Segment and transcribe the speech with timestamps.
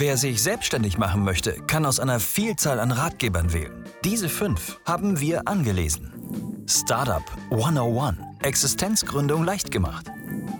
[0.00, 3.84] Wer sich selbstständig machen möchte, kann aus einer Vielzahl an Ratgebern wählen.
[4.04, 6.62] Diese fünf haben wir angelesen.
[6.68, 8.18] Startup 101.
[8.40, 10.08] Existenzgründung leicht gemacht.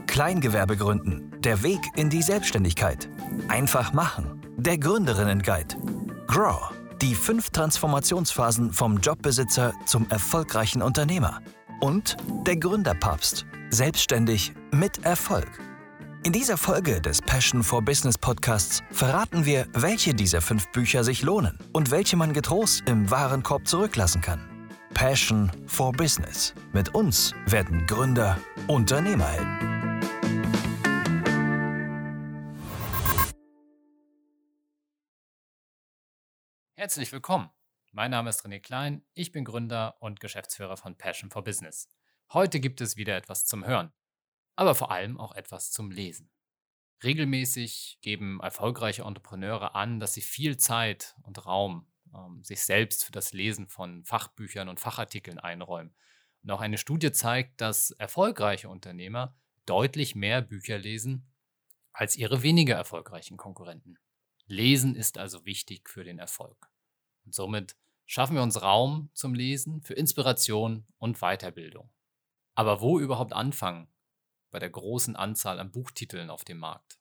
[0.09, 1.31] Kleingewerbe gründen.
[1.45, 3.09] Der Weg in die Selbstständigkeit.
[3.47, 4.43] Einfach machen.
[4.57, 5.77] Der Gründerinnen-Guide.
[6.27, 6.73] Grow.
[7.01, 11.43] Die fünf Transformationsphasen vom Jobbesitzer zum erfolgreichen Unternehmer.
[11.79, 13.47] Und der Gründerpapst.
[13.71, 15.68] Selbstständig mit Erfolg.
[16.29, 21.23] In dieser Folge des Passion for Business Podcasts verraten wir, welche dieser fünf Bücher sich
[21.23, 24.69] lohnen und welche man getrost im Warenkorb zurücklassen kann.
[24.93, 26.53] Passion for Business.
[26.75, 30.03] Mit uns werden Gründer Unternehmerhelden.
[36.75, 37.49] Herzlich willkommen.
[37.93, 41.89] Mein Name ist René Klein, ich bin Gründer und Geschäftsführer von Passion for Business.
[42.35, 43.95] Heute gibt es wieder etwas zum Hören
[44.59, 46.29] aber vor allem auch etwas zum Lesen.
[47.05, 53.13] Regelmäßig geben erfolgreiche Entrepreneure an, dass sie viel Zeit und Raum ähm, sich selbst für
[53.13, 55.95] das Lesen von Fachbüchern und Fachartikeln einräumen.
[56.43, 61.31] Und auch eine Studie zeigt, dass erfolgreiche Unternehmer deutlich mehr Bücher lesen
[61.93, 63.97] als ihre weniger erfolgreichen Konkurrenten.
[64.49, 66.69] Lesen ist also wichtig für den Erfolg.
[67.25, 67.77] Und somit
[68.07, 71.93] schaffen wir uns Raum zum Lesen für Inspiration und Weiterbildung.
[72.57, 73.87] Aber wo überhaupt anfangen?
[74.51, 76.99] Bei der großen Anzahl an Buchtiteln auf dem Markt.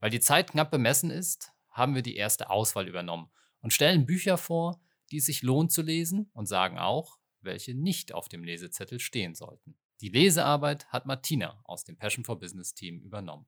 [0.00, 4.36] Weil die Zeit knapp bemessen ist, haben wir die erste Auswahl übernommen und stellen Bücher
[4.36, 9.00] vor, die es sich lohnt zu lesen und sagen auch, welche nicht auf dem Lesezettel
[9.00, 9.76] stehen sollten.
[10.00, 13.46] Die Lesearbeit hat Martina aus dem Passion for Business Team übernommen.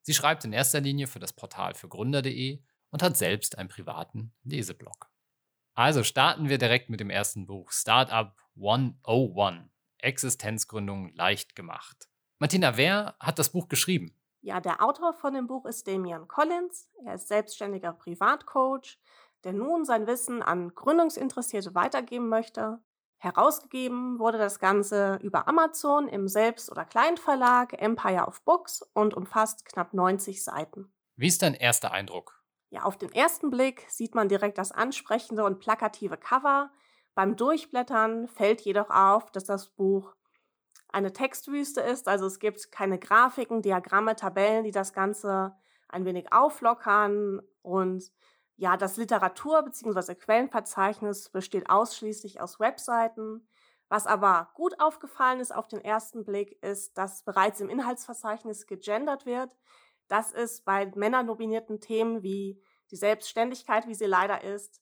[0.00, 4.34] Sie schreibt in erster Linie für das Portal für Gründer.de und hat selbst einen privaten
[4.42, 5.10] Leseblog.
[5.74, 12.08] Also starten wir direkt mit dem ersten Buch Startup 101 Existenzgründung leicht gemacht.
[12.42, 14.16] Martina, wer hat das Buch geschrieben?
[14.40, 16.90] Ja, der Autor von dem Buch ist Damian Collins.
[17.06, 18.98] Er ist selbstständiger Privatcoach,
[19.44, 22.80] der nun sein Wissen an Gründungsinteressierte weitergeben möchte.
[23.18, 29.64] Herausgegeben wurde das Ganze über Amazon im Selbst- oder Kleinverlag Empire of Books und umfasst
[29.64, 30.92] knapp 90 Seiten.
[31.14, 32.42] Wie ist dein erster Eindruck?
[32.70, 36.72] Ja, auf den ersten Blick sieht man direkt das ansprechende und plakative Cover.
[37.14, 40.16] Beim Durchblättern fällt jedoch auf, dass das Buch
[40.92, 42.08] eine Textwüste ist.
[42.08, 45.54] Also es gibt keine Grafiken, Diagramme, Tabellen, die das Ganze
[45.88, 47.40] ein wenig auflockern.
[47.62, 48.12] Und
[48.56, 50.14] ja, das Literatur- bzw.
[50.14, 53.48] Quellenverzeichnis besteht ausschließlich aus Webseiten.
[53.88, 59.26] Was aber gut aufgefallen ist auf den ersten Blick, ist, dass bereits im Inhaltsverzeichnis gegendert
[59.26, 59.50] wird.
[60.08, 64.81] Das ist bei männernominierten Themen wie die Selbstständigkeit, wie sie leider ist,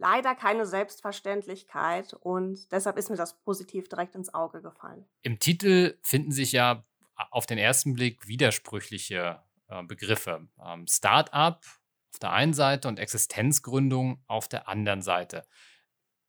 [0.00, 5.06] leider keine Selbstverständlichkeit und deshalb ist mir das positiv direkt ins Auge gefallen.
[5.22, 6.84] Im Titel finden sich ja
[7.30, 10.48] auf den ersten Blick widersprüchliche äh, Begriffe.
[10.64, 11.64] Ähm, Start-up
[12.12, 15.46] auf der einen Seite und Existenzgründung auf der anderen Seite.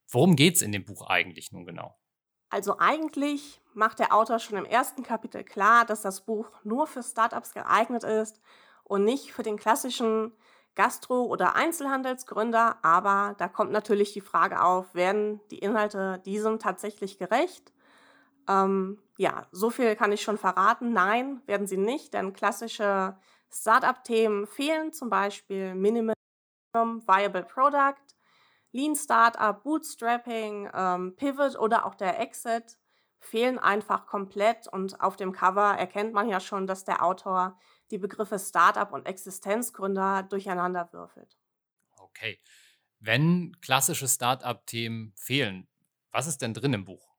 [0.10, 1.98] Worum geht es in dem Buch eigentlich nun genau?
[2.50, 7.02] Also eigentlich macht der Autor schon im ersten Kapitel klar, dass das Buch nur für
[7.02, 8.42] Startups geeignet ist
[8.84, 10.34] und nicht für den klassischen
[10.76, 17.18] Gastro- oder Einzelhandelsgründer, aber da kommt natürlich die Frage auf, werden die Inhalte diesem tatsächlich
[17.18, 17.74] gerecht?
[18.48, 20.94] Ähm, ja, so viel kann ich schon verraten.
[20.94, 23.18] Nein, werden sie nicht, denn klassische
[23.52, 26.16] Startup-Themen fehlen, zum Beispiel Minimum
[26.74, 28.16] Viable Product,
[28.72, 32.78] Lean Startup, Bootstrapping, ähm, Pivot oder auch der Exit
[33.20, 37.60] fehlen einfach komplett und auf dem Cover erkennt man ja schon, dass der Autor
[37.92, 41.38] die Begriffe Startup und Existenzgründer durcheinander würfelt.
[41.98, 42.40] Okay.
[43.00, 45.68] Wenn klassische Startup-Themen fehlen,
[46.12, 47.16] was ist denn drin im Buch?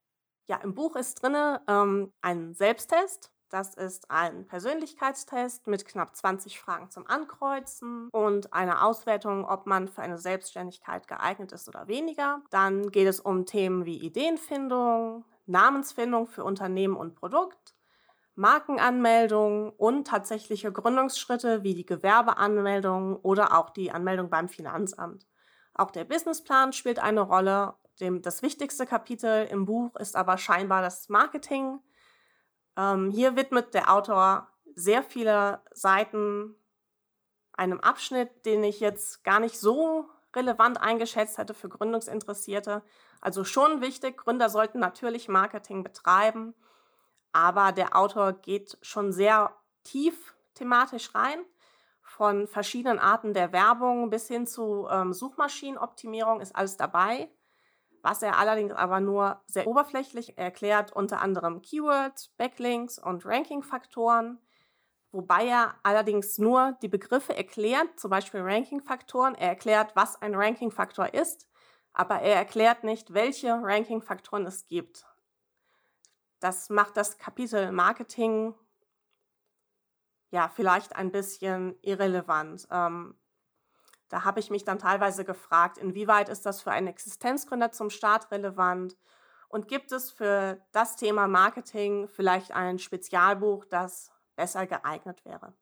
[0.48, 1.34] Ja, im Buch ist drin
[1.68, 3.32] ähm, ein Selbsttest.
[3.48, 9.88] Das ist ein Persönlichkeitstest mit knapp 20 Fragen zum Ankreuzen und eine Auswertung, ob man
[9.88, 12.40] für eine Selbstständigkeit geeignet ist oder weniger.
[12.50, 17.61] Dann geht es um Themen wie Ideenfindung, Namensfindung für Unternehmen und Produkt,
[18.34, 25.26] Markenanmeldung und tatsächliche Gründungsschritte wie die Gewerbeanmeldung oder auch die Anmeldung beim Finanzamt.
[25.74, 27.74] Auch der Businessplan spielt eine Rolle.
[28.00, 31.78] Dem, das wichtigste Kapitel im Buch ist aber scheinbar das Marketing.
[32.76, 36.54] Ähm, hier widmet der Autor sehr viele Seiten
[37.52, 42.82] einem Abschnitt, den ich jetzt gar nicht so relevant eingeschätzt hätte für Gründungsinteressierte.
[43.20, 46.54] Also schon wichtig, Gründer sollten natürlich Marketing betreiben
[47.32, 51.44] aber der Autor geht schon sehr tief thematisch rein,
[52.12, 57.30] von verschiedenen Arten der Werbung bis hin zu ähm, Suchmaschinenoptimierung ist alles dabei.
[58.02, 64.40] Was er allerdings aber nur sehr oberflächlich erklärt, unter anderem Keywords, Backlinks und Rankingfaktoren.
[65.12, 69.34] wobei er allerdings nur die Begriffe erklärt, zum Beispiel Ranking-Faktoren.
[69.34, 71.48] Er erklärt, was ein Ranking-Faktor ist,
[71.92, 75.06] aber er erklärt nicht, welche Ranking-Faktoren es gibt.
[76.42, 78.52] Das macht das Kapitel Marketing
[80.32, 82.66] ja vielleicht ein bisschen irrelevant.
[82.68, 83.14] Ähm,
[84.08, 88.32] da habe ich mich dann teilweise gefragt, inwieweit ist das für einen Existenzgründer zum Start
[88.32, 88.96] relevant?
[89.48, 95.54] Und gibt es für das Thema Marketing vielleicht ein Spezialbuch, das besser geeignet wäre?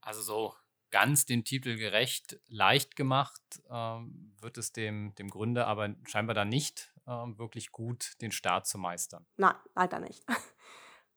[0.00, 0.54] Also so
[0.90, 6.48] ganz dem Titel gerecht, leicht gemacht, ähm, wird es dem, dem Gründer aber scheinbar dann
[6.48, 9.26] nicht ähm, wirklich gut, den Start zu meistern.
[9.36, 10.24] Nein, leider nicht.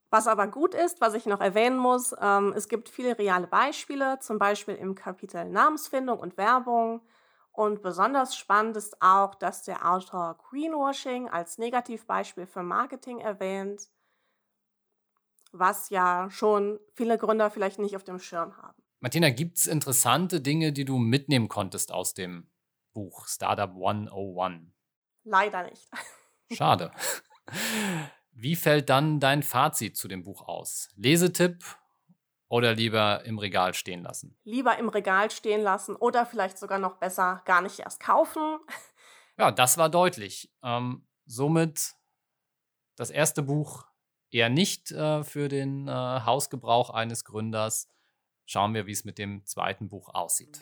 [0.09, 4.19] Was aber gut ist, was ich noch erwähnen muss, ähm, es gibt viele reale Beispiele,
[4.19, 7.01] zum Beispiel im Kapitel Namensfindung und Werbung.
[7.51, 13.89] Und besonders spannend ist auch, dass der Autor Greenwashing als Negativbeispiel für Marketing erwähnt,
[15.51, 18.81] was ja schon viele Gründer vielleicht nicht auf dem Schirm haben.
[18.99, 22.49] Martina, gibt es interessante Dinge, die du mitnehmen konntest aus dem
[22.93, 24.76] Buch Startup 101?
[25.27, 25.89] Leider nicht.
[26.53, 26.91] Schade.
[28.31, 30.89] Wie fällt dann dein Fazit zu dem Buch aus?
[30.95, 31.63] Lesetipp
[32.47, 34.37] oder lieber im Regal stehen lassen?
[34.45, 38.59] Lieber im Regal stehen lassen oder vielleicht sogar noch besser gar nicht erst kaufen.
[39.37, 40.51] Ja, das war deutlich.
[40.63, 41.93] Ähm, somit
[42.95, 43.85] das erste Buch
[44.31, 47.91] eher nicht äh, für den äh, Hausgebrauch eines Gründers.
[48.45, 50.61] Schauen wir, wie es mit dem zweiten Buch aussieht.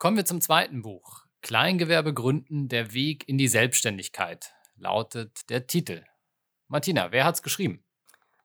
[0.00, 1.26] Kommen wir zum zweiten Buch.
[1.42, 6.06] Kleingewerbe gründen, der Weg in die Selbstständigkeit, lautet der Titel.
[6.68, 7.84] Martina, wer hat's geschrieben?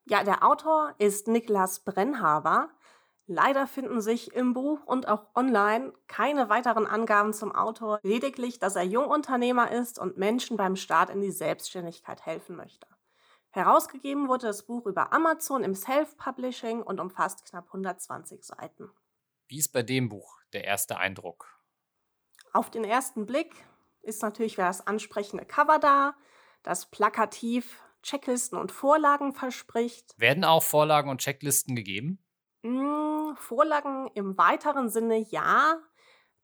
[0.03, 2.67] Ja, der Autor ist Niklas Brennhaber.
[3.25, 8.75] Leider finden sich im Buch und auch online keine weiteren Angaben zum Autor, lediglich, dass
[8.75, 12.85] er Jungunternehmer ist und Menschen beim Start in die Selbstständigkeit helfen möchte.
[13.51, 18.89] Herausgegeben wurde das Buch über Amazon im Self-Publishing und umfasst knapp 120 Seiten.
[19.47, 21.59] Wie ist bei dem Buch der erste Eindruck?
[22.53, 23.53] Auf den ersten Blick
[24.01, 26.15] ist natürlich das ansprechende Cover da,
[26.63, 30.13] das plakativ Checklisten und Vorlagen verspricht.
[30.17, 32.23] Werden auch Vorlagen und Checklisten gegeben?
[32.63, 35.79] Hm, Vorlagen im weiteren Sinne ja,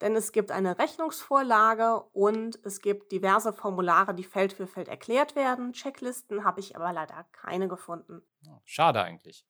[0.02, 5.36] denn es gibt eine Rechnungsvorlage und es gibt diverse Formulare, die Feld für Feld erklärt
[5.36, 5.74] werden.
[5.74, 8.24] Checklisten habe ich aber leider keine gefunden.
[8.66, 9.46] Schade eigentlich.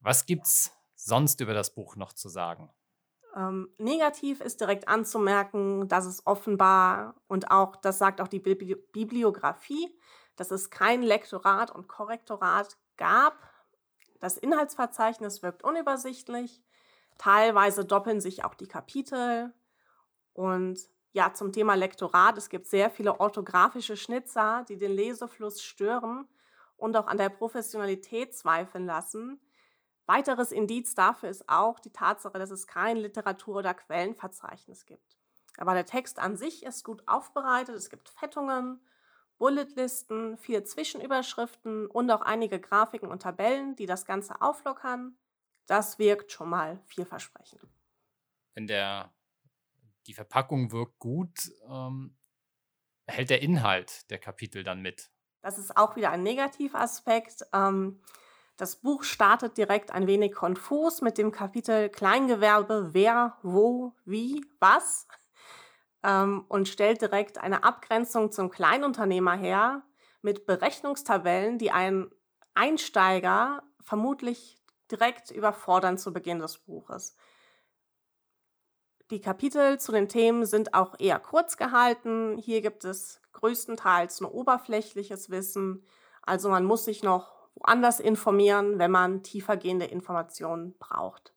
[0.00, 2.70] Was gibt's sonst über das Buch noch zu sagen?
[3.36, 8.74] Ähm, negativ ist direkt anzumerken, dass es offenbar und auch, das sagt auch die Bibli
[8.74, 9.94] Bibliografie,
[10.36, 13.36] dass es kein Lektorat und Korrektorat gab.
[14.20, 16.62] Das Inhaltsverzeichnis wirkt unübersichtlich.
[17.18, 19.52] Teilweise doppeln sich auch die Kapitel.
[20.32, 20.78] Und
[21.12, 26.28] ja, zum Thema Lektorat, es gibt sehr viele orthografische Schnitzer, die den Lesefluss stören
[26.76, 29.40] und auch an der Professionalität zweifeln lassen.
[30.08, 35.18] Weiteres Indiz dafür ist auch die Tatsache, dass es kein Literatur- oder Quellenverzeichnis gibt.
[35.58, 37.74] Aber der Text an sich ist gut aufbereitet.
[37.74, 38.80] Es gibt Fettungen,
[39.36, 45.18] Bulletlisten, viele Zwischenüberschriften und auch einige Grafiken und Tabellen, die das Ganze auflockern.
[45.66, 47.60] Das wirkt schon mal vielversprechend.
[48.54, 49.12] Wenn der,
[50.06, 52.16] die Verpackung wirkt gut, ähm,
[53.06, 55.10] hält der Inhalt der Kapitel dann mit.
[55.42, 57.44] Das ist auch wieder ein Negativaspekt.
[57.52, 58.00] Ähm,
[58.58, 65.06] das Buch startet direkt ein wenig konfus mit dem Kapitel Kleingewerbe, wer, wo, wie, was
[66.02, 69.82] ähm, und stellt direkt eine Abgrenzung zum Kleinunternehmer her
[70.22, 72.10] mit Berechnungstabellen, die einen
[72.54, 74.60] Einsteiger vermutlich
[74.90, 77.14] direkt überfordern zu Beginn des Buches.
[79.12, 82.36] Die Kapitel zu den Themen sind auch eher kurz gehalten.
[82.38, 85.86] Hier gibt es größtenteils nur oberflächliches Wissen.
[86.22, 91.32] Also man muss sich noch woanders informieren, wenn man tiefergehende Informationen braucht.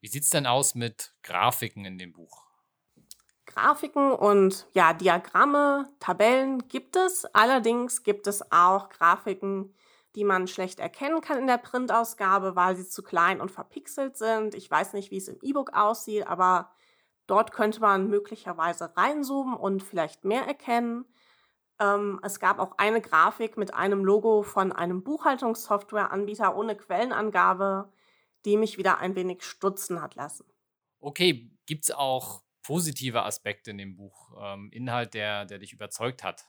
[0.00, 2.46] Wie sieht es denn aus mit Grafiken in dem Buch?
[3.46, 7.24] Grafiken und ja, Diagramme, Tabellen gibt es.
[7.34, 9.74] Allerdings gibt es auch Grafiken,
[10.14, 14.54] die man schlecht erkennen kann in der Printausgabe, weil sie zu klein und verpixelt sind.
[14.54, 16.70] Ich weiß nicht, wie es im E-Book aussieht, aber
[17.26, 21.04] dort könnte man möglicherweise reinzoomen und vielleicht mehr erkennen.
[21.80, 27.90] Ähm, es gab auch eine Grafik mit einem Logo von einem Buchhaltungssoftwareanbieter ohne Quellenangabe,
[28.44, 30.44] die mich wieder ein wenig stutzen hat lassen.
[31.00, 34.30] Okay, gibt es auch positive Aspekte in dem Buch?
[34.38, 36.46] Ähm, Inhalt, der, der dich überzeugt hat?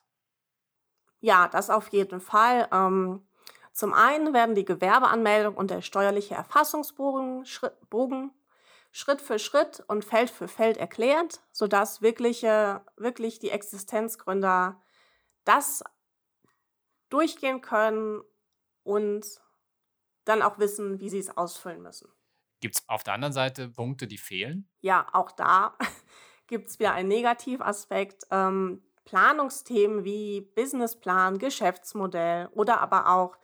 [1.22, 2.68] Ja, das auf jeden Fall.
[2.72, 3.26] Ähm,
[3.72, 8.32] zum einen werden die Gewerbeanmeldung und der steuerliche Erfassungsbogen Schritt, Bogen
[8.92, 14.82] Schritt für Schritt und Feld für Feld erklärt, sodass wirkliche, wirklich die Existenzgründer
[15.44, 15.84] das
[17.10, 18.22] durchgehen können
[18.84, 19.26] und
[20.26, 22.10] dann auch wissen, wie sie es ausfüllen müssen.
[22.60, 24.70] Gibt es auf der anderen Seite Punkte, die fehlen?
[24.82, 25.76] Ja, auch da
[26.48, 28.24] gibt es wieder einen Negativaspekt.
[28.30, 33.36] Ähm, Planungsthemen wie Businessplan, Geschäftsmodell oder aber auch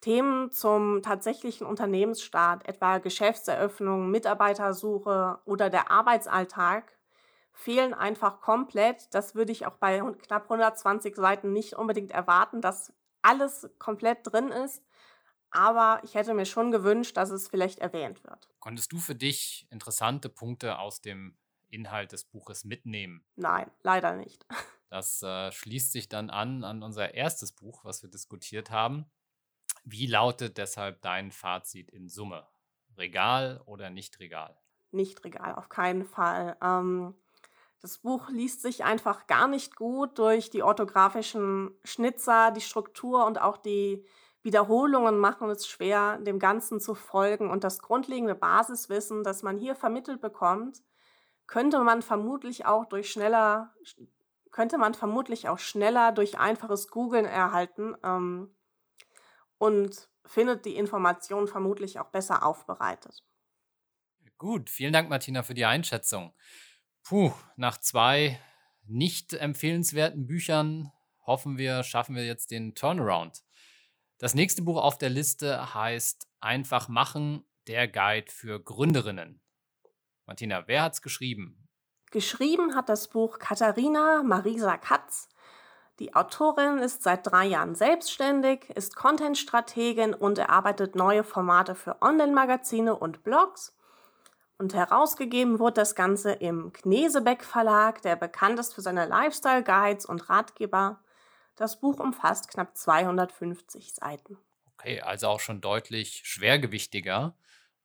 [0.00, 6.98] Themen zum tatsächlichen Unternehmensstart, etwa Geschäftseröffnung, Mitarbeitersuche oder der Arbeitsalltag,
[7.52, 9.14] fehlen einfach komplett.
[9.14, 12.92] Das würde ich auch bei knapp 120 Seiten nicht unbedingt erwarten, dass
[13.22, 14.82] alles komplett drin ist.
[15.50, 18.48] Aber ich hätte mir schon gewünscht, dass es vielleicht erwähnt wird.
[18.58, 21.36] Konntest du für dich interessante Punkte aus dem
[21.68, 23.24] Inhalt des Buches mitnehmen?
[23.36, 24.46] Nein, leider nicht.
[24.88, 29.10] Das äh, schließt sich dann an an unser erstes Buch, was wir diskutiert haben.
[29.84, 32.46] Wie lautet deshalb dein Fazit in Summe?
[32.98, 34.54] Regal oder nicht Regal?
[34.90, 36.58] Nicht Regal, auf keinen Fall.
[36.62, 37.14] Ähm,
[37.82, 43.40] das Buch liest sich einfach gar nicht gut durch die orthografischen Schnitzer, die Struktur und
[43.40, 44.06] auch die
[44.42, 47.50] Wiederholungen machen es schwer, dem Ganzen zu folgen.
[47.50, 50.82] Und das grundlegende Basiswissen, das man hier vermittelt bekommt,
[51.48, 53.74] könnte man vermutlich auch durch schneller,
[54.52, 58.54] könnte man vermutlich auch schneller durch einfaches Googlen erhalten ähm,
[59.58, 63.24] und findet die Informationen vermutlich auch besser aufbereitet.
[64.38, 66.32] Gut, vielen Dank, Martina, für die Einschätzung.
[67.04, 68.38] Puh, nach zwei
[68.86, 70.92] nicht empfehlenswerten Büchern
[71.26, 73.42] hoffen wir, schaffen wir jetzt den Turnaround.
[74.18, 79.40] Das nächste Buch auf der Liste heißt Einfach machen, der Guide für Gründerinnen.
[80.26, 81.68] Martina, wer hat es geschrieben?
[82.10, 85.28] Geschrieben hat das Buch Katharina Marisa Katz.
[85.98, 92.96] Die Autorin ist seit drei Jahren selbstständig, ist Content-Strategin und erarbeitet neue Formate für Online-Magazine
[92.96, 93.76] und Blogs.
[94.62, 100.30] Und herausgegeben wurde das Ganze im Knesebeck Verlag, der bekannt ist für seine Lifestyle-Guides und
[100.30, 101.02] Ratgeber.
[101.56, 104.38] Das Buch umfasst knapp 250 Seiten.
[104.74, 107.36] Okay, also auch schon deutlich schwergewichtiger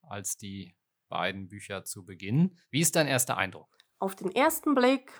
[0.02, 0.76] als die
[1.08, 2.56] beiden Bücher zu Beginn.
[2.70, 3.76] Wie ist dein erster Eindruck?
[3.98, 5.10] Auf den ersten Blick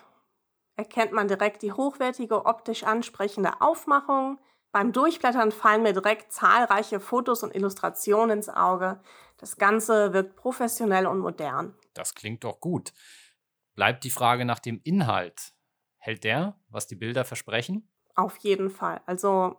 [0.77, 4.39] erkennt man direkt die hochwertige, optisch ansprechende Aufmachung.
[4.71, 9.01] Beim Durchblättern fallen mir direkt zahlreiche Fotos und Illustrationen ins Auge.
[9.39, 11.75] Das Ganze wirkt professionell und modern.
[11.93, 12.93] Das klingt doch gut.
[13.73, 15.53] Bleibt die Frage nach dem Inhalt.
[15.97, 17.89] Hält der, was die Bilder versprechen?
[18.15, 19.01] Auf jeden Fall.
[19.05, 19.57] Also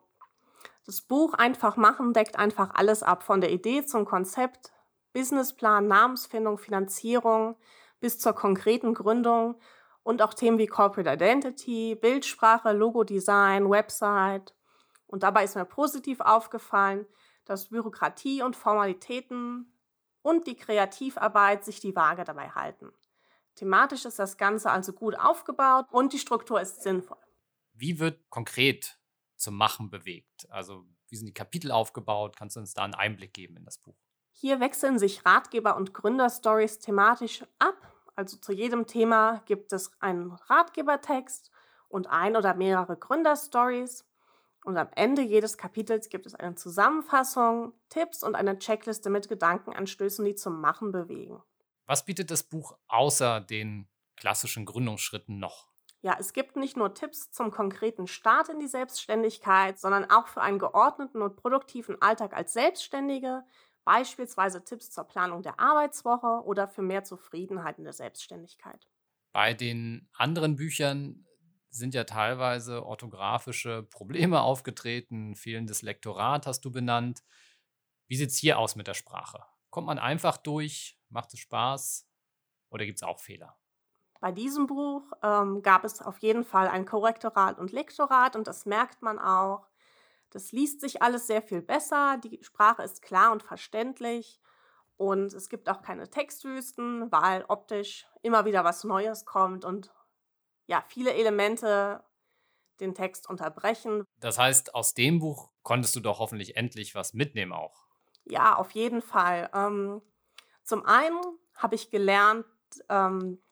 [0.84, 4.72] das Buch Einfach machen deckt einfach alles ab, von der Idee zum Konzept,
[5.12, 7.56] Businessplan, Namensfindung, Finanzierung
[8.00, 9.60] bis zur konkreten Gründung
[10.02, 14.54] und auch Themen wie Corporate Identity, Bildsprache, Logodesign, Website.
[15.06, 17.06] Und dabei ist mir positiv aufgefallen,
[17.44, 19.73] dass Bürokratie und Formalitäten
[20.23, 22.92] und die Kreativarbeit sich die Waage dabei halten.
[23.54, 27.18] Thematisch ist das Ganze also gut aufgebaut und die Struktur ist sinnvoll.
[27.73, 28.99] Wie wird konkret
[29.37, 30.50] zum Machen bewegt?
[30.50, 32.37] Also wie sind die Kapitel aufgebaut?
[32.37, 33.97] Kannst du uns da einen Einblick geben in das Buch?
[34.32, 37.76] Hier wechseln sich Ratgeber und Gründerstories thematisch ab.
[38.14, 41.50] Also zu jedem Thema gibt es einen Ratgebertext
[41.88, 44.04] und ein oder mehrere Gründerstories.
[44.64, 50.24] Und am Ende jedes Kapitels gibt es eine Zusammenfassung, Tipps und eine Checkliste mit Gedankenanstößen,
[50.24, 51.42] die zum Machen bewegen.
[51.86, 55.70] Was bietet das Buch außer den klassischen Gründungsschritten noch?
[56.02, 60.40] Ja, es gibt nicht nur Tipps zum konkreten Start in die Selbstständigkeit, sondern auch für
[60.40, 63.44] einen geordneten und produktiven Alltag als Selbstständige,
[63.84, 68.88] beispielsweise Tipps zur Planung der Arbeitswoche oder für mehr Zufriedenheit in der Selbstständigkeit.
[69.32, 71.26] Bei den anderen Büchern
[71.70, 77.22] sind ja teilweise orthografische Probleme aufgetreten, fehlendes Lektorat hast du benannt.
[78.08, 79.44] Wie sieht es hier aus mit der Sprache?
[79.70, 80.98] Kommt man einfach durch?
[81.08, 82.08] Macht es Spaß?
[82.70, 83.56] Oder gibt es auch Fehler?
[84.20, 88.66] Bei diesem Buch ähm, gab es auf jeden Fall ein Korrektorat und Lektorat und das
[88.66, 89.66] merkt man auch.
[90.30, 94.40] Das liest sich alles sehr viel besser, die Sprache ist klar und verständlich
[94.96, 99.90] und es gibt auch keine Textwüsten, weil optisch immer wieder was Neues kommt und
[100.70, 102.04] ja, viele Elemente
[102.78, 104.04] den Text unterbrechen.
[104.20, 107.88] Das heißt, aus dem Buch konntest du doch hoffentlich endlich was mitnehmen auch.
[108.24, 109.50] Ja, auf jeden Fall.
[109.52, 110.00] Ähm,
[110.62, 111.20] zum einen
[111.56, 112.46] habe ich gelernt,
[112.88, 113.42] ähm,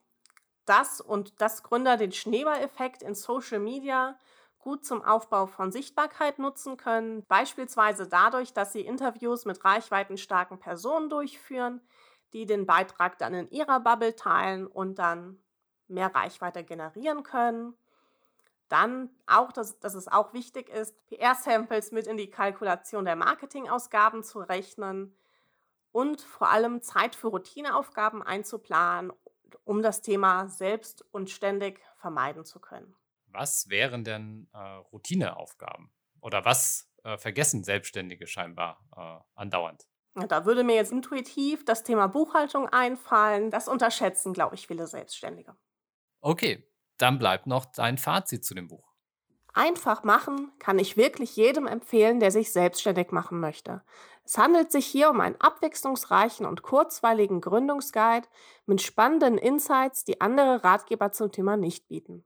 [0.65, 4.17] dass und dass Gründer den Schneeballeffekt in Social Media
[4.57, 11.09] gut zum Aufbau von Sichtbarkeit nutzen können, beispielsweise dadurch, dass sie Interviews mit reichweitenstarken Personen
[11.09, 11.81] durchführen,
[12.31, 15.43] die den Beitrag dann in ihrer Bubble teilen und dann
[15.89, 17.75] mehr Reichweite generieren können.
[18.67, 24.23] Dann auch, dass, dass es auch wichtig ist, PR-Samples mit in die Kalkulation der Marketingausgaben
[24.23, 25.15] zu rechnen
[25.91, 29.11] und vor allem Zeit für Routineaufgaben einzuplanen,
[29.63, 32.95] um das Thema selbst und ständig vermeiden zu können.
[33.27, 35.91] Was wären denn äh, Routineaufgaben?
[36.21, 39.87] Oder was äh, vergessen Selbstständige scheinbar äh, andauernd?
[40.15, 43.51] Da würde mir jetzt intuitiv das Thema Buchhaltung einfallen.
[43.51, 45.55] Das unterschätzen, glaube ich, viele Selbstständige.
[46.21, 48.89] Okay, dann bleibt noch dein Fazit zu dem Buch.
[49.53, 53.83] Einfach machen kann ich wirklich jedem empfehlen, der sich selbstständig machen möchte.
[54.23, 58.27] Es handelt sich hier um einen abwechslungsreichen und kurzweiligen Gründungsguide
[58.67, 62.23] mit spannenden Insights, die andere Ratgeber zum Thema nicht bieten.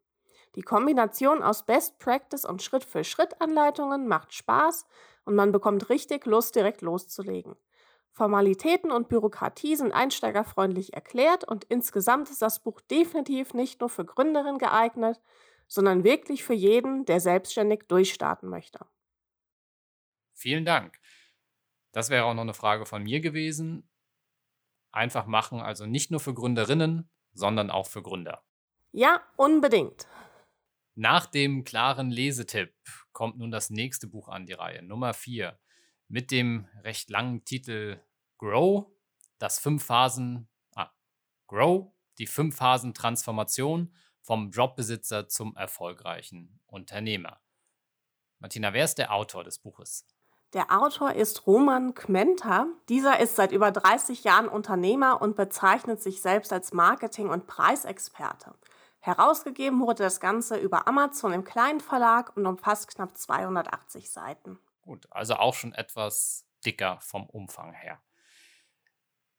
[0.56, 4.86] Die Kombination aus Best Practice und Schritt-für-Schritt-Anleitungen macht Spaß
[5.26, 7.56] und man bekommt richtig Lust, direkt loszulegen.
[8.14, 14.06] Formalitäten und Bürokratie sind einsteigerfreundlich erklärt und insgesamt ist das Buch definitiv nicht nur für
[14.06, 15.20] Gründerinnen geeignet,
[15.68, 18.86] sondern wirklich für jeden, der selbstständig durchstarten möchte.
[20.34, 21.00] Vielen Dank.
[21.92, 23.90] Das wäre auch noch eine Frage von mir gewesen.
[24.92, 28.44] Einfach machen, also nicht nur für Gründerinnen, sondern auch für Gründer.
[28.92, 30.08] Ja, unbedingt.
[30.94, 32.76] Nach dem klaren Lesetipp
[33.12, 35.60] kommt nun das nächste Buch an die Reihe, Nummer 4,
[36.08, 38.00] mit dem recht langen Titel
[38.38, 38.88] Grow,
[39.40, 40.92] das fünf Phasen, ah,
[41.48, 47.42] Grow, die fünf Phasen Transformation vom Jobbesitzer zum erfolgreichen Unternehmer.
[48.40, 50.06] Martina, wer ist der Autor des Buches?
[50.54, 52.68] Der Autor ist Roman Kmenta.
[52.88, 58.54] Dieser ist seit über 30 Jahren Unternehmer und bezeichnet sich selbst als Marketing- und Preisexperte.
[59.00, 64.60] Herausgegeben wurde das Ganze über Amazon im kleinen Verlag und umfasst knapp 280 Seiten.
[64.84, 68.02] Gut, also auch schon etwas dicker vom Umfang her.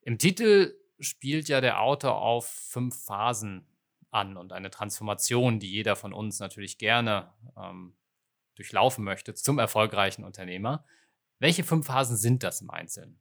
[0.01, 3.67] Im Titel spielt ja der Autor auf fünf Phasen
[4.11, 7.97] an und eine Transformation, die jeder von uns natürlich gerne ähm,
[8.55, 10.85] durchlaufen möchte zum erfolgreichen Unternehmer.
[11.39, 13.21] Welche fünf Phasen sind das im Einzelnen?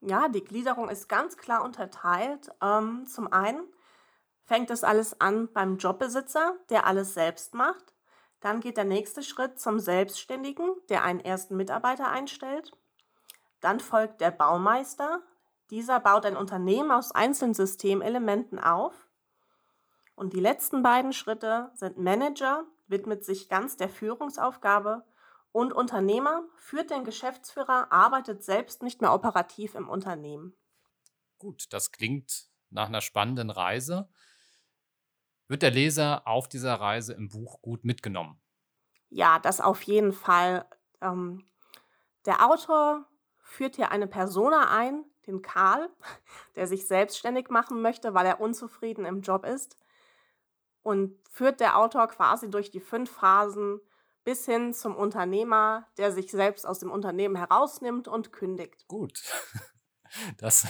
[0.00, 2.50] Ja, die Gliederung ist ganz klar unterteilt.
[2.62, 3.68] Ähm, zum einen
[4.44, 7.89] fängt es alles an beim Jobbesitzer, der alles selbst macht.
[8.40, 12.72] Dann geht der nächste Schritt zum Selbstständigen, der einen ersten Mitarbeiter einstellt.
[13.60, 15.22] Dann folgt der Baumeister.
[15.70, 18.94] Dieser baut ein Unternehmen aus einzelnen Systemelementen auf.
[20.14, 25.04] Und die letzten beiden Schritte sind Manager, widmet sich ganz der Führungsaufgabe
[25.52, 30.54] und Unternehmer führt den Geschäftsführer, arbeitet selbst nicht mehr operativ im Unternehmen.
[31.38, 34.08] Gut, das klingt nach einer spannenden Reise.
[35.50, 38.40] Wird der Leser auf dieser Reise im Buch gut mitgenommen?
[39.08, 40.64] Ja, das auf jeden Fall.
[41.00, 41.44] Ähm,
[42.24, 43.04] der Autor
[43.40, 45.90] führt hier eine Persona ein, den Karl,
[46.54, 49.76] der sich selbstständig machen möchte, weil er unzufrieden im Job ist.
[50.82, 53.80] Und führt der Autor quasi durch die fünf Phasen
[54.22, 58.86] bis hin zum Unternehmer, der sich selbst aus dem Unternehmen herausnimmt und kündigt.
[58.86, 59.20] Gut.
[60.38, 60.66] Das,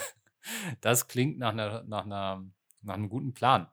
[0.83, 2.45] das klingt nach, einer, nach, einer,
[2.83, 3.71] nach einem guten Plan.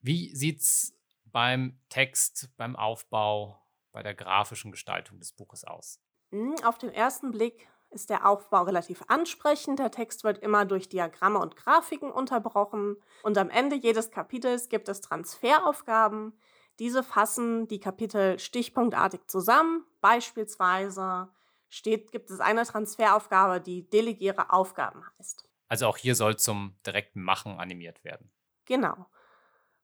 [0.00, 3.60] Wie sieht es beim Text, beim Aufbau,
[3.92, 6.00] bei der grafischen Gestaltung des Buches aus?
[6.30, 9.78] Hm, auf den ersten Blick ist der Aufbau relativ ansprechend.
[9.78, 12.96] Der Text wird immer durch Diagramme und Grafiken unterbrochen.
[13.22, 16.38] Und am Ende jedes Kapitels gibt es Transferaufgaben,
[16.80, 19.84] diese fassen die Kapitel stichpunktartig zusammen.
[20.00, 21.28] Beispielsweise
[21.68, 25.44] steht, gibt es eine Transferaufgabe, die Delegiere Aufgaben heißt.
[25.68, 28.32] Also auch hier soll zum direkten Machen animiert werden.
[28.64, 29.06] Genau.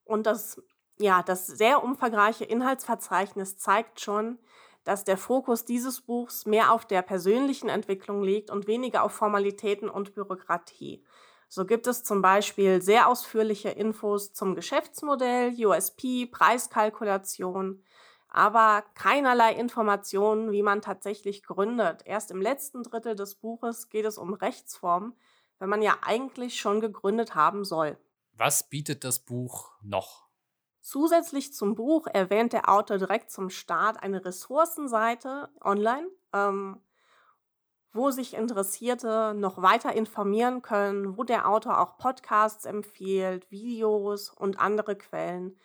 [0.07, 0.63] Und das,
[0.99, 4.39] ja, das sehr umfangreiche Inhaltsverzeichnis zeigt schon,
[4.85, 9.91] dass der Fokus dieses Buchs mehr auf der persönlichen Entwicklung liegt und weniger auf Formalitäten
[9.91, 11.05] und Bürokratie.
[11.49, 17.83] So gibt es zum Beispiel sehr ausführliche Infos zum Geschäftsmodell, USP, Preiskalkulation,
[18.29, 22.03] aber keinerlei Informationen, wie man tatsächlich gründet.
[22.05, 25.15] Erst im letzten Drittel des Buches geht es um Rechtsform,
[25.59, 27.97] wenn man ja eigentlich schon gegründet haben soll.
[28.39, 30.27] Was bietet das Buch noch?
[30.83, 36.81] Zusätzlich zum Buch erwähnt der Autor direkt zum Start eine Ressourcenseite online, ähm,
[37.93, 44.61] wo sich Interessierte noch weiter informieren können, wo der Autor auch Podcasts empfiehlt, Videos und
[44.61, 45.57] andere Quellen,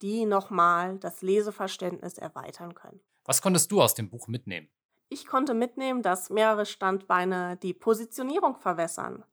[0.00, 3.00] die nochmal das Leseverständnis erweitern können.
[3.24, 4.68] Was konntest du aus dem Buch mitnehmen?
[5.08, 9.24] Ich konnte mitnehmen, dass mehrere Standbeine die Positionierung verwässern.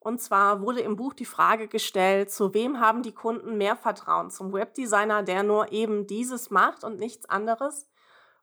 [0.00, 4.30] Und zwar wurde im Buch die Frage gestellt, zu wem haben die Kunden mehr Vertrauen?
[4.30, 7.88] Zum Webdesigner, der nur eben dieses macht und nichts anderes?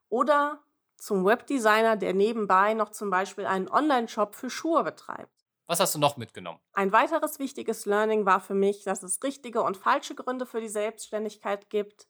[0.08, 0.62] Oder
[0.98, 5.30] zum Webdesigner, der nebenbei noch zum Beispiel einen Online-Shop für Schuhe betreibt?
[5.66, 6.60] Was hast du noch mitgenommen?
[6.74, 10.68] Ein weiteres wichtiges Learning war für mich, dass es richtige und falsche Gründe für die
[10.68, 12.06] Selbstständigkeit gibt.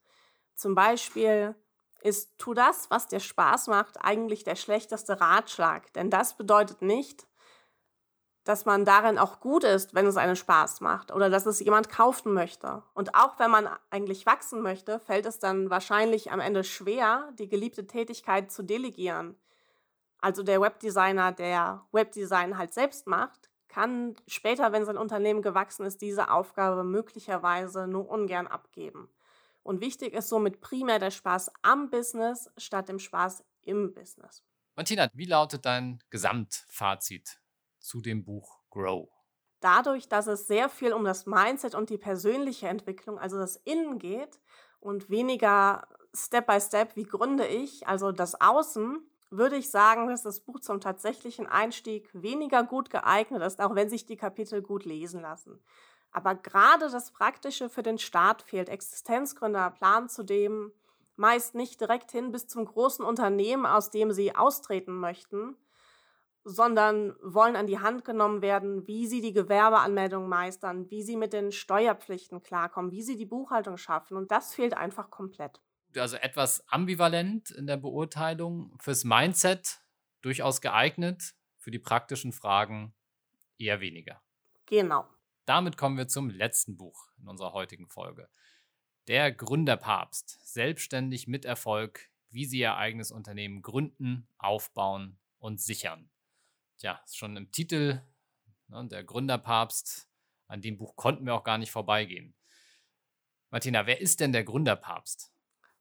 [0.55, 1.55] Zum Beispiel
[2.03, 5.93] ist tu das, was dir Spaß macht, eigentlich der schlechteste Ratschlag.
[5.95, 7.27] Denn das bedeutet nicht,
[8.47, 11.89] dass man darin auch gut ist, wenn es einen Spaß macht oder dass es jemand
[11.89, 12.85] kaufen möchte.
[12.95, 17.49] Und auch wenn man eigentlich wachsen möchte, fällt es dann wahrscheinlich am Ende schwer, die
[17.49, 19.35] geliebte Tätigkeit zu delegieren.
[20.21, 26.01] Also der Webdesigner, der Webdesign halt selbst macht, kann später, wenn sein Unternehmen gewachsen ist,
[26.01, 29.09] diese Aufgabe möglicherweise nur ungern abgeben.
[29.65, 34.45] Und wichtig ist somit primär der Spaß am Business statt dem Spaß im Business.
[34.77, 37.41] Martina, wie lautet dein Gesamtfazit
[37.87, 39.09] zu dem Buch Grow?
[39.61, 43.99] Dadurch, dass es sehr viel um das Mindset und die persönliche Entwicklung, also das Innen
[43.99, 44.40] geht
[44.81, 48.99] und weniger Step by Step, wie gründe ich, also das Außen,
[49.31, 53.88] würde ich sagen, dass das Buch zum tatsächlichen Einstieg weniger gut geeignet ist, auch wenn
[53.88, 55.62] sich die Kapitel gut lesen lassen.
[56.12, 58.68] Aber gerade das Praktische für den Start fehlt.
[58.68, 60.72] Existenzgründer planen zudem
[61.16, 65.57] meist nicht direkt hin bis zum großen Unternehmen, aus dem sie austreten möchten,
[66.49, 71.33] sondern wollen an die Hand genommen werden, wie sie die Gewerbeanmeldung meistern, wie sie mit
[71.33, 74.17] den Steuerpflichten klarkommen, wie sie die Buchhaltung schaffen.
[74.17, 75.61] Und das fehlt einfach komplett.
[75.97, 78.79] Also etwas ambivalent in der Beurteilung.
[78.81, 79.81] Fürs Mindset
[80.23, 82.95] durchaus geeignet, für die praktischen Fragen
[83.59, 84.23] eher weniger.
[84.67, 85.09] Genau.
[85.47, 88.29] Damit kommen wir zum letzten Buch in unserer heutigen Folge.
[89.09, 90.39] Der Gründerpapst.
[90.45, 96.09] Selbstständig mit Erfolg, wie Sie Ihr eigenes Unternehmen gründen, aufbauen und sichern.
[96.83, 98.03] Ist schon im Titel,
[98.69, 100.09] ne, der Gründerpapst.
[100.49, 102.35] An dem Buch konnten wir auch gar nicht vorbeigehen.
[103.51, 105.33] Martina, wer ist denn der Gründerpapst?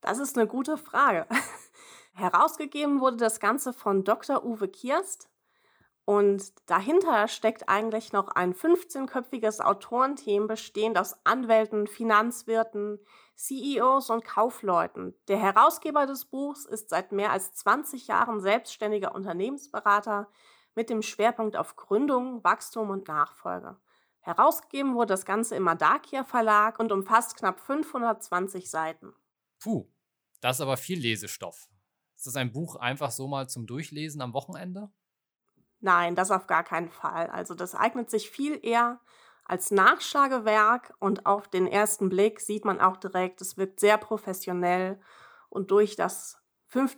[0.01, 1.27] Das ist eine gute Frage.
[2.13, 4.45] Herausgegeben wurde das Ganze von Dr.
[4.45, 5.29] Uwe Kierst.
[6.05, 12.99] Und dahinter steckt eigentlich noch ein 15-köpfiges Autorenteam bestehend aus Anwälten, Finanzwirten,
[13.35, 15.15] CEOs und Kaufleuten.
[15.27, 20.27] Der Herausgeber des Buchs ist seit mehr als 20 Jahren selbstständiger Unternehmensberater
[20.75, 23.77] mit dem Schwerpunkt auf Gründung, Wachstum und Nachfolge.
[24.19, 29.13] Herausgegeben wurde das Ganze im Madakia Verlag und umfasst knapp 520 Seiten.
[29.59, 29.87] Puh,
[30.41, 31.69] das ist aber viel Lesestoff.
[32.15, 34.89] Ist das ein Buch einfach so mal zum Durchlesen am Wochenende?
[35.79, 37.27] Nein, das auf gar keinen Fall.
[37.27, 38.99] Also das eignet sich viel eher
[39.43, 44.99] als Nachschlagewerk und auf den ersten Blick sieht man auch direkt, es wirkt sehr professionell
[45.49, 46.97] und durch das fünf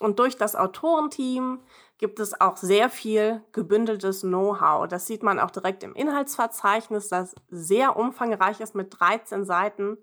[0.00, 1.60] und durch das Autorenteam
[1.98, 4.88] gibt es auch sehr viel gebündeltes Know-how.
[4.88, 9.98] Das sieht man auch direkt im Inhaltsverzeichnis, das sehr umfangreich ist mit 13 Seiten.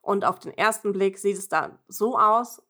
[0.00, 2.62] Und auf den ersten Blick sieht es da so aus,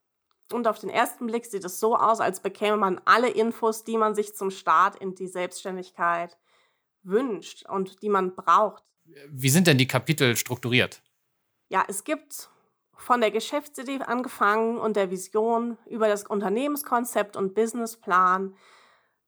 [0.52, 3.96] und auf den ersten Blick sieht es so aus, als bekäme man alle Infos, die
[3.96, 6.38] man sich zum Start in die Selbstständigkeit
[7.02, 8.84] wünscht und die man braucht.
[9.28, 11.02] Wie sind denn die Kapitel strukturiert?
[11.68, 12.50] Ja, es gibt
[12.96, 18.54] von der Geschäftsidee angefangen und der Vision über das Unternehmenskonzept und Businessplan.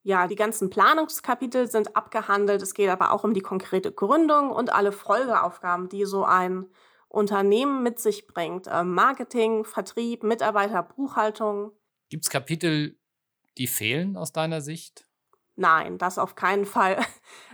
[0.03, 2.63] Ja, die ganzen Planungskapitel sind abgehandelt.
[2.63, 6.67] Es geht aber auch um die konkrete Gründung und alle Folgeaufgaben, die so ein
[7.09, 8.69] Unternehmen mit sich bringt.
[8.71, 11.73] Ähm, Marketing, Vertrieb, Mitarbeiter, Buchhaltung.
[12.09, 12.99] Gibt es Kapitel,
[13.59, 15.06] die fehlen aus deiner Sicht?
[15.57, 16.99] Nein, das auf keinen Fall.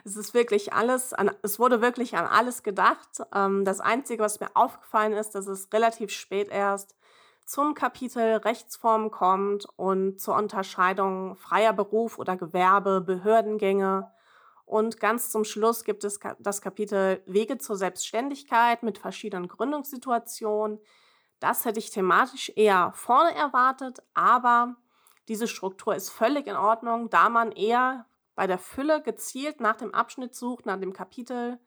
[0.05, 3.23] Es ist wirklich alles, an, es wurde wirklich an alles gedacht.
[3.33, 6.97] Ähm, das Einzige, was mir aufgefallen ist, dass es relativ spät erst
[7.47, 14.11] zum Kapitel Rechtsform kommt und zur Unterscheidung freier Beruf oder Gewerbe, Behördengänge
[14.73, 20.79] und ganz zum Schluss gibt es das Kapitel Wege zur Selbstständigkeit mit verschiedenen Gründungssituationen.
[21.41, 24.77] Das hätte ich thematisch eher vorne erwartet, aber
[25.33, 29.95] diese Struktur ist völlig in Ordnung, da man eher bei der Fülle gezielt nach dem
[29.95, 31.59] Abschnitt sucht, nach dem Kapitel,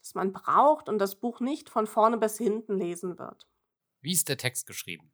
[0.00, 3.46] das man braucht und das Buch nicht von vorne bis hinten lesen wird.
[4.00, 5.12] Wie ist der Text geschrieben?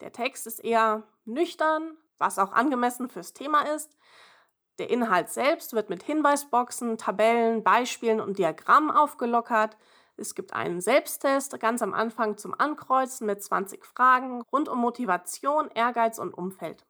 [0.00, 3.94] Der Text ist eher nüchtern, was auch angemessen fürs Thema ist.
[4.78, 9.76] Der Inhalt selbst wird mit Hinweisboxen, Tabellen, Beispielen und Diagrammen aufgelockert.
[10.16, 15.70] Es gibt einen Selbsttest ganz am Anfang zum Ankreuzen mit 20 Fragen rund um Motivation,
[15.74, 16.86] Ehrgeiz und Umfeld.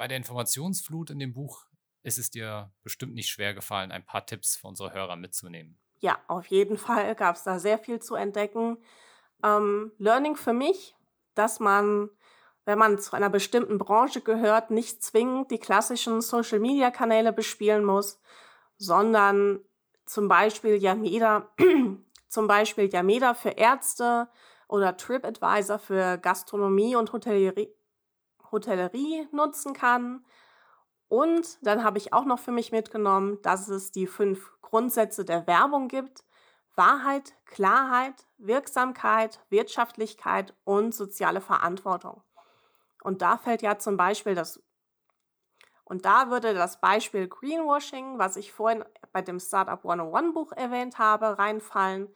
[0.00, 1.66] Bei der Informationsflut in dem Buch
[2.02, 5.78] ist es dir bestimmt nicht schwer gefallen, ein paar Tipps für unsere Hörer mitzunehmen.
[5.98, 8.78] Ja, auf jeden Fall gab es da sehr viel zu entdecken.
[9.44, 10.96] Ähm, Learning für mich,
[11.34, 12.08] dass man
[12.64, 18.22] wenn man zu einer bestimmten Branche gehört, nicht zwingend die klassischen Social-Media-Kanäle bespielen muss,
[18.78, 19.60] sondern
[20.06, 21.50] zum Beispiel Yameda,
[22.28, 24.30] zum Beispiel Yameda für Ärzte
[24.66, 27.74] oder TripAdvisor für Gastronomie und Hotellerie,
[28.52, 30.24] Hotellerie nutzen kann.
[31.08, 35.46] Und dann habe ich auch noch für mich mitgenommen, dass es die fünf Grundsätze der
[35.46, 36.24] Werbung gibt.
[36.76, 42.22] Wahrheit, Klarheit, Wirksamkeit, Wirtschaftlichkeit und soziale Verantwortung.
[43.02, 44.62] Und da fällt ja zum Beispiel das,
[45.84, 50.98] und da würde das Beispiel Greenwashing, was ich vorhin bei dem Startup 101 Buch erwähnt
[50.98, 52.08] habe, reinfallen.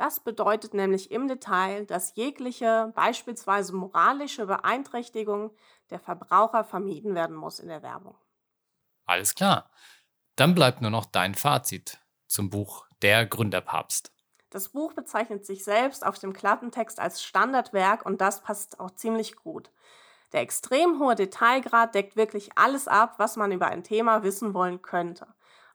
[0.00, 5.54] Das bedeutet nämlich im Detail, dass jegliche beispielsweise moralische Beeinträchtigung
[5.90, 8.16] der Verbraucher vermieden werden muss in der Werbung.
[9.04, 9.70] Alles klar.
[10.36, 14.10] Dann bleibt nur noch dein Fazit zum Buch Der Gründerpapst.
[14.48, 19.36] Das Buch bezeichnet sich selbst auf dem Klappentext als Standardwerk und das passt auch ziemlich
[19.36, 19.70] gut.
[20.32, 24.80] Der extrem hohe Detailgrad deckt wirklich alles ab, was man über ein Thema wissen wollen
[24.80, 25.26] könnte.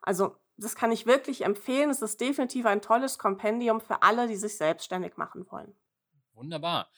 [0.01, 1.89] Also das kann ich wirklich empfehlen.
[1.89, 5.75] Es ist definitiv ein tolles Kompendium für alle, die sich selbstständig machen wollen.
[6.33, 6.89] Wunderbar.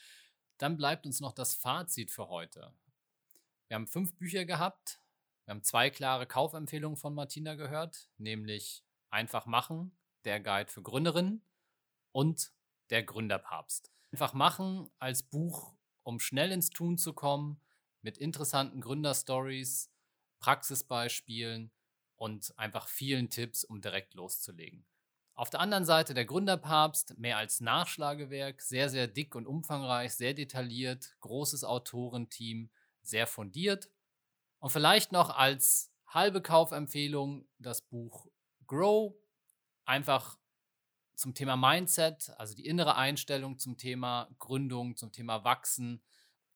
[0.57, 2.73] Dann bleibt uns noch das Fazit für heute.
[3.67, 5.01] Wir haben fünf Bücher gehabt.
[5.45, 11.41] Wir haben zwei klare Kaufempfehlungen von Martina gehört, nämlich Einfach machen, der Guide für Gründerinnen
[12.11, 12.51] und
[12.89, 13.89] der Gründerpapst.
[14.11, 17.61] Einfach machen als Buch, um schnell ins Tun zu kommen,
[18.01, 19.91] mit interessanten Gründerstories,
[20.39, 21.71] Praxisbeispielen
[22.17, 24.85] und einfach vielen Tipps, um direkt loszulegen.
[25.35, 30.33] Auf der anderen Seite der Gründerpapst, mehr als Nachschlagewerk, sehr, sehr dick und umfangreich, sehr
[30.33, 32.71] detailliert, großes Autorenteam,
[33.03, 33.89] sehr fundiert.
[34.57, 38.27] Und vielleicht noch als halbe Kaufempfehlung das Buch
[38.65, 39.13] Grow,
[39.85, 40.39] einfach
[41.13, 46.01] zum Thema Mindset, also die innere Einstellung zum Thema Gründung, zum Thema Wachsen.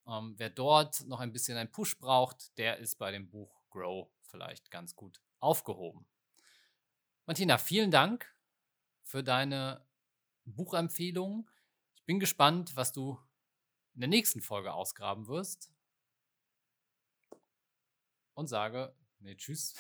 [0.08, 4.10] Ähm, wer dort noch ein bisschen einen Push braucht, der ist bei dem Buch Grow
[4.24, 6.06] vielleicht ganz gut aufgehoben.
[7.26, 8.34] Martina, vielen Dank
[9.04, 9.86] für deine
[10.46, 11.50] Buchempfehlung.
[11.96, 13.20] Ich bin gespannt, was du
[13.94, 15.72] in der nächsten Folge ausgraben wirst.
[18.34, 19.76] Und sage, nee, tschüss.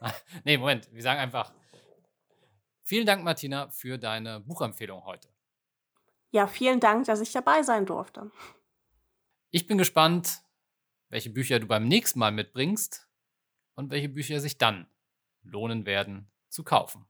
[0.44, 1.52] nee, Moment, wir sagen einfach,
[2.82, 5.28] vielen Dank, Martina, für deine Buchempfehlung heute.
[6.30, 8.30] Ja, vielen Dank, dass ich dabei sein durfte.
[9.50, 10.42] Ich bin gespannt,
[11.08, 13.08] welche Bücher du beim nächsten Mal mitbringst
[13.74, 14.86] und welche Bücher sich dann
[15.42, 17.06] lohnen werden zu kaufen.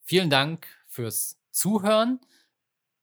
[0.00, 2.20] Vielen Dank fürs Zuhören.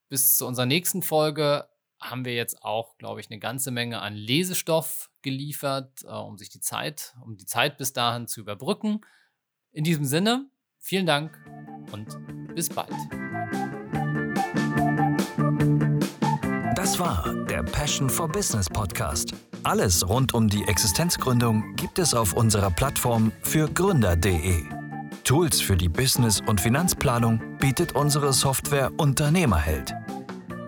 [0.09, 1.67] Bis zu unserer nächsten Folge
[1.99, 6.49] haben wir jetzt auch, glaube ich, eine ganze Menge an Lesestoff geliefert, äh, um sich
[6.49, 9.01] die Zeit, um die Zeit bis dahin zu überbrücken.
[9.71, 11.37] In diesem Sinne, vielen Dank
[11.91, 12.17] und
[12.55, 12.91] bis bald.
[16.75, 19.33] Das war der Passion for Business Podcast.
[19.63, 24.63] Alles rund um die Existenzgründung gibt es auf unserer Plattform für Gründer.de.
[25.23, 29.93] Tools für die Business- und Finanzplanung bietet unsere Software Unternehmerheld.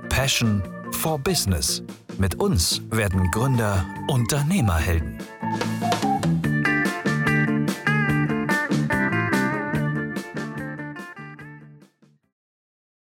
[0.09, 1.81] Passion for Business.
[2.19, 5.17] Mit uns werden Gründer Unternehmerhelden.